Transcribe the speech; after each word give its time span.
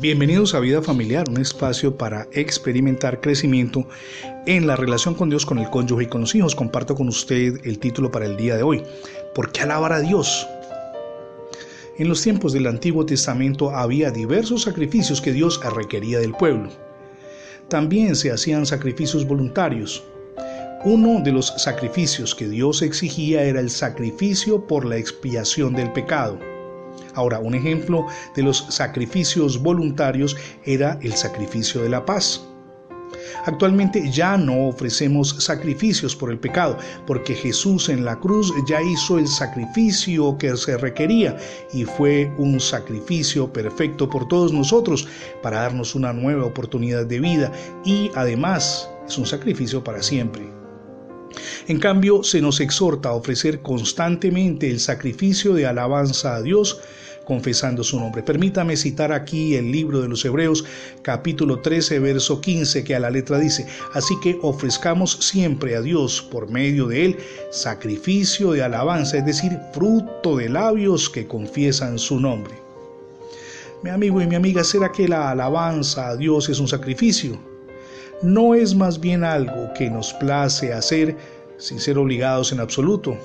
Bienvenidos 0.00 0.54
a 0.54 0.60
Vida 0.60 0.82
Familiar, 0.82 1.28
un 1.30 1.40
espacio 1.40 1.96
para 1.96 2.26
experimentar 2.32 3.20
crecimiento 3.20 3.86
en 4.44 4.66
la 4.66 4.74
relación 4.74 5.14
con 5.14 5.30
Dios, 5.30 5.46
con 5.46 5.60
el 5.60 5.70
cónyuge 5.70 6.04
y 6.04 6.06
con 6.08 6.22
los 6.22 6.34
hijos. 6.34 6.56
Comparto 6.56 6.96
con 6.96 7.06
usted 7.08 7.60
el 7.64 7.78
título 7.78 8.10
para 8.10 8.26
el 8.26 8.36
día 8.36 8.56
de 8.56 8.64
hoy. 8.64 8.82
¿Por 9.36 9.52
qué 9.52 9.62
alabar 9.62 9.92
a 9.92 10.00
Dios? 10.00 10.48
En 11.96 12.08
los 12.08 12.20
tiempos 12.20 12.52
del 12.52 12.66
Antiguo 12.66 13.06
Testamento 13.06 13.70
había 13.70 14.10
diversos 14.10 14.62
sacrificios 14.62 15.20
que 15.20 15.32
Dios 15.32 15.60
requería 15.62 16.18
del 16.18 16.32
pueblo. 16.32 16.70
También 17.68 18.16
se 18.16 18.32
hacían 18.32 18.66
sacrificios 18.66 19.24
voluntarios. 19.24 20.02
Uno 20.84 21.22
de 21.22 21.30
los 21.30 21.54
sacrificios 21.56 22.34
que 22.34 22.48
Dios 22.48 22.82
exigía 22.82 23.44
era 23.44 23.60
el 23.60 23.70
sacrificio 23.70 24.66
por 24.66 24.84
la 24.84 24.96
expiación 24.96 25.72
del 25.72 25.92
pecado. 25.92 26.53
Ahora, 27.14 27.38
un 27.38 27.54
ejemplo 27.54 28.06
de 28.34 28.42
los 28.42 28.66
sacrificios 28.70 29.62
voluntarios 29.62 30.36
era 30.64 30.98
el 31.02 31.12
sacrificio 31.14 31.82
de 31.82 31.88
la 31.88 32.04
paz. 32.04 32.42
Actualmente 33.46 34.10
ya 34.10 34.36
no 34.36 34.68
ofrecemos 34.68 35.36
sacrificios 35.38 36.16
por 36.16 36.30
el 36.30 36.38
pecado, 36.38 36.78
porque 37.06 37.34
Jesús 37.34 37.88
en 37.88 38.04
la 38.04 38.18
cruz 38.18 38.52
ya 38.66 38.80
hizo 38.82 39.18
el 39.18 39.28
sacrificio 39.28 40.36
que 40.38 40.56
se 40.56 40.76
requería 40.76 41.36
y 41.72 41.84
fue 41.84 42.32
un 42.38 42.58
sacrificio 42.58 43.52
perfecto 43.52 44.08
por 44.08 44.26
todos 44.28 44.52
nosotros 44.52 45.06
para 45.42 45.60
darnos 45.60 45.94
una 45.94 46.12
nueva 46.12 46.44
oportunidad 46.44 47.06
de 47.06 47.20
vida 47.20 47.52
y 47.84 48.10
además 48.14 48.88
es 49.06 49.18
un 49.18 49.26
sacrificio 49.26 49.84
para 49.84 50.02
siempre. 50.02 50.63
En 51.68 51.78
cambio, 51.78 52.22
se 52.22 52.40
nos 52.40 52.60
exhorta 52.60 53.10
a 53.10 53.14
ofrecer 53.14 53.60
constantemente 53.60 54.70
el 54.70 54.80
sacrificio 54.80 55.54
de 55.54 55.66
alabanza 55.66 56.36
a 56.36 56.42
Dios, 56.42 56.80
confesando 57.24 57.82
su 57.82 57.98
nombre. 57.98 58.22
Permítame 58.22 58.76
citar 58.76 59.12
aquí 59.12 59.56
el 59.56 59.72
libro 59.72 60.00
de 60.00 60.08
los 60.08 60.24
Hebreos, 60.24 60.64
capítulo 61.02 61.60
13, 61.60 61.98
verso 61.98 62.40
15, 62.40 62.84
que 62.84 62.94
a 62.94 63.00
la 63.00 63.10
letra 63.10 63.38
dice, 63.38 63.66
así 63.94 64.14
que 64.22 64.38
ofrezcamos 64.42 65.12
siempre 65.20 65.74
a 65.74 65.80
Dios 65.80 66.22
por 66.22 66.50
medio 66.50 66.86
de 66.86 67.06
él 67.06 67.16
sacrificio 67.50 68.52
de 68.52 68.62
alabanza, 68.62 69.18
es 69.18 69.26
decir, 69.26 69.52
fruto 69.72 70.36
de 70.36 70.48
labios 70.48 71.08
que 71.08 71.26
confiesan 71.26 71.98
su 71.98 72.20
nombre. 72.20 72.54
Mi 73.82 73.90
amigo 73.90 74.20
y 74.20 74.26
mi 74.26 74.34
amiga, 74.34 74.64
¿será 74.64 74.90
que 74.92 75.08
la 75.08 75.30
alabanza 75.30 76.08
a 76.08 76.16
Dios 76.16 76.48
es 76.48 76.58
un 76.58 76.68
sacrificio? 76.68 77.53
¿No 78.24 78.54
es 78.54 78.74
más 78.74 79.00
bien 79.00 79.22
algo 79.22 79.70
que 79.74 79.90
nos 79.90 80.14
place 80.14 80.72
hacer 80.72 81.14
sin 81.58 81.78
ser 81.78 81.98
obligados 81.98 82.52
en 82.52 82.60
absoluto? 82.60 83.18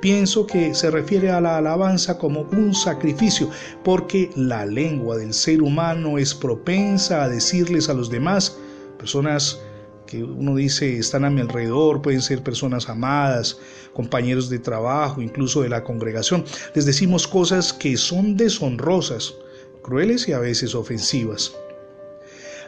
Pienso 0.00 0.46
que 0.46 0.76
se 0.76 0.92
refiere 0.92 1.28
a 1.28 1.40
la 1.40 1.56
alabanza 1.56 2.16
como 2.16 2.42
un 2.52 2.72
sacrificio, 2.72 3.50
porque 3.82 4.30
la 4.36 4.64
lengua 4.64 5.16
del 5.16 5.34
ser 5.34 5.60
humano 5.60 6.18
es 6.18 6.32
propensa 6.32 7.24
a 7.24 7.28
decirles 7.28 7.88
a 7.88 7.94
los 7.94 8.08
demás, 8.08 8.56
personas 8.96 9.60
que 10.06 10.22
uno 10.22 10.54
dice 10.54 10.96
están 10.96 11.24
a 11.24 11.30
mi 11.30 11.40
alrededor, 11.40 12.00
pueden 12.00 12.22
ser 12.22 12.44
personas 12.44 12.88
amadas, 12.88 13.58
compañeros 13.92 14.48
de 14.48 14.60
trabajo, 14.60 15.20
incluso 15.20 15.62
de 15.62 15.68
la 15.68 15.82
congregación, 15.82 16.44
les 16.76 16.86
decimos 16.86 17.26
cosas 17.26 17.72
que 17.72 17.96
son 17.96 18.36
deshonrosas, 18.36 19.34
crueles 19.82 20.28
y 20.28 20.32
a 20.32 20.38
veces 20.38 20.76
ofensivas. 20.76 21.52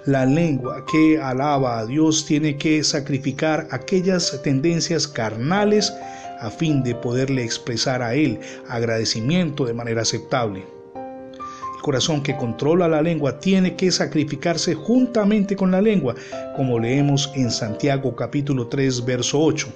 La 0.07 0.27
lengua 0.27 0.85
que 0.91 1.21
alaba 1.21 1.79
a 1.79 1.87
Dios 1.87 2.27
tiene 2.27 2.57
que 2.57 2.83
sacrificar 2.83 3.69
aquellas 3.71 4.43
tendencias 4.43 5.07
carnales 5.07 5.95
a 6.41 6.51
fin 6.51 6.83
de 6.83 6.97
poderle 6.97 7.45
expresar 7.45 8.03
a 8.03 8.17
Él 8.17 8.41
agradecimiento 8.69 9.65
de 9.65 9.75
manera 9.75 10.03
aceptable. 10.03 10.67
El 10.97 11.83
corazón 11.83 12.21
que 12.21 12.37
controla 12.37 12.89
la 12.89 13.01
lengua 13.01 13.39
tiene 13.39 13.77
que 13.77 13.93
sacrificarse 13.93 14.75
juntamente 14.75 15.55
con 15.55 15.71
la 15.71 15.81
lengua, 15.81 16.17
como 16.57 16.81
leemos 16.81 17.31
en 17.37 17.53
Santiago 17.53 18.17
capítulo 18.17 18.67
3 18.67 19.05
verso 19.05 19.41
8. 19.41 19.69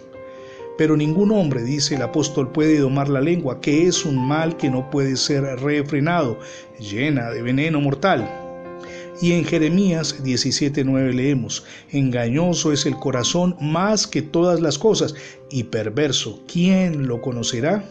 Pero 0.77 0.97
ningún 0.97 1.31
hombre, 1.31 1.63
dice 1.63 1.95
el 1.95 2.03
apóstol, 2.03 2.51
puede 2.51 2.81
domar 2.81 3.09
la 3.09 3.21
lengua, 3.21 3.61
que 3.61 3.87
es 3.87 4.05
un 4.05 4.27
mal 4.27 4.57
que 4.57 4.71
no 4.71 4.91
puede 4.91 5.17
ser 5.17 5.45
refrenado, 5.61 6.41
llena 6.81 7.31
de 7.31 7.43
veneno 7.43 7.81
mortal. 7.81 8.46
Y 9.21 9.33
en 9.33 9.45
Jeremías 9.45 10.23
17:9 10.23 11.13
leemos, 11.15 11.65
engañoso 11.91 12.73
es 12.73 12.85
el 12.85 12.97
corazón 12.97 13.57
más 13.61 14.07
que 14.07 14.21
todas 14.21 14.61
las 14.61 14.79
cosas 14.79 15.15
y 15.51 15.65
perverso, 15.65 16.43
¿quién 16.47 17.07
lo 17.07 17.23
conocerá? 17.23 17.85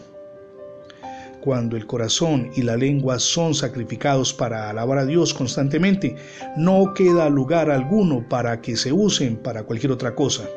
Cuando 1.40 1.76
el 1.76 1.86
corazón 1.86 2.50
y 2.54 2.62
la 2.62 2.76
lengua 2.76 3.18
son 3.18 3.54
sacrificados 3.54 4.32
para 4.32 4.70
alabar 4.70 4.98
a 4.98 5.06
Dios 5.06 5.34
constantemente, 5.34 6.16
no 6.56 6.92
queda 6.94 7.28
lugar 7.28 7.70
alguno 7.70 8.28
para 8.28 8.60
que 8.60 8.76
se 8.76 8.92
usen 8.92 9.36
para 9.36 9.64
cualquier 9.64 9.92
otra 9.92 10.14
cosa. 10.14 10.48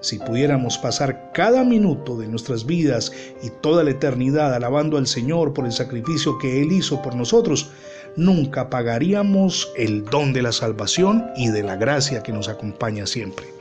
Si 0.00 0.18
pudiéramos 0.18 0.78
pasar 0.78 1.30
cada 1.34 1.62
minuto 1.62 2.16
de 2.16 2.26
nuestras 2.26 2.64
vidas 2.64 3.12
y 3.42 3.50
toda 3.60 3.84
la 3.84 3.90
eternidad 3.90 4.54
alabando 4.54 4.96
al 4.96 5.06
Señor 5.06 5.52
por 5.52 5.66
el 5.66 5.72
sacrificio 5.72 6.38
que 6.38 6.62
Él 6.62 6.72
hizo 6.72 7.02
por 7.02 7.14
nosotros, 7.14 7.70
nunca 8.16 8.70
pagaríamos 8.70 9.70
el 9.76 10.04
don 10.04 10.32
de 10.32 10.42
la 10.42 10.52
salvación 10.52 11.26
y 11.36 11.48
de 11.48 11.62
la 11.62 11.76
gracia 11.76 12.22
que 12.22 12.32
nos 12.32 12.48
acompaña 12.48 13.06
siempre. 13.06 13.60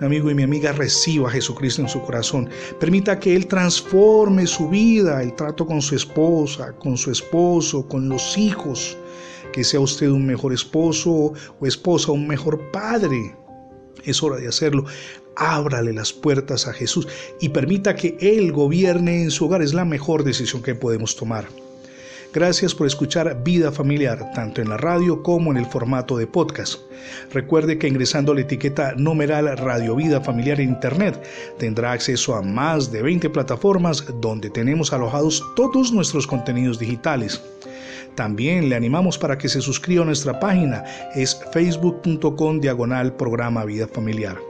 Mi 0.00 0.06
amigo 0.06 0.30
y 0.30 0.34
mi 0.34 0.44
amiga 0.44 0.72
reciba 0.72 1.28
a 1.28 1.32
Jesucristo 1.32 1.82
en 1.82 1.88
su 1.88 2.00
corazón. 2.00 2.48
Permita 2.78 3.20
que 3.20 3.36
Él 3.36 3.46
transforme 3.46 4.46
su 4.46 4.70
vida, 4.70 5.22
el 5.22 5.34
trato 5.34 5.66
con 5.66 5.82
su 5.82 5.94
esposa, 5.94 6.72
con 6.72 6.96
su 6.96 7.10
esposo, 7.10 7.86
con 7.86 8.08
los 8.08 8.38
hijos. 8.38 8.96
Que 9.52 9.62
sea 9.62 9.78
usted 9.78 10.08
un 10.08 10.24
mejor 10.24 10.54
esposo 10.54 11.34
o 11.60 11.66
esposa, 11.66 12.12
un 12.12 12.26
mejor 12.26 12.70
padre. 12.70 13.36
Es 14.06 14.22
hora 14.22 14.36
de 14.36 14.48
hacerlo. 14.48 14.86
Ábrale 15.36 15.92
las 15.92 16.14
puertas 16.14 16.66
a 16.66 16.72
Jesús 16.72 17.06
y 17.38 17.50
permita 17.50 17.94
que 17.94 18.16
Él 18.20 18.52
gobierne 18.52 19.22
en 19.22 19.30
su 19.30 19.44
hogar. 19.44 19.60
Es 19.60 19.74
la 19.74 19.84
mejor 19.84 20.24
decisión 20.24 20.62
que 20.62 20.74
podemos 20.74 21.14
tomar. 21.14 21.46
Gracias 22.32 22.76
por 22.76 22.86
escuchar 22.86 23.42
Vida 23.42 23.72
Familiar, 23.72 24.30
tanto 24.34 24.62
en 24.62 24.68
la 24.68 24.76
radio 24.76 25.20
como 25.20 25.50
en 25.50 25.56
el 25.56 25.66
formato 25.66 26.16
de 26.16 26.28
podcast. 26.28 26.78
Recuerde 27.32 27.76
que 27.76 27.88
ingresando 27.88 28.32
la 28.34 28.42
etiqueta 28.42 28.94
numeral 28.96 29.56
Radio 29.58 29.96
Vida 29.96 30.20
Familiar 30.20 30.60
en 30.60 30.70
Internet 30.70 31.20
tendrá 31.58 31.90
acceso 31.90 32.36
a 32.36 32.42
más 32.42 32.92
de 32.92 33.02
20 33.02 33.30
plataformas 33.30 34.06
donde 34.20 34.48
tenemos 34.48 34.92
alojados 34.92 35.44
todos 35.56 35.92
nuestros 35.92 36.24
contenidos 36.24 36.78
digitales. 36.78 37.42
También 38.14 38.68
le 38.68 38.76
animamos 38.76 39.18
para 39.18 39.36
que 39.36 39.48
se 39.48 39.60
suscriba 39.60 40.02
a 40.02 40.06
nuestra 40.06 40.38
página, 40.38 40.84
es 41.16 41.40
facebook.com 41.52 42.60
diagonal 42.60 43.12
programa 43.14 43.64
Vida 43.64 43.88
Familiar. 43.88 44.49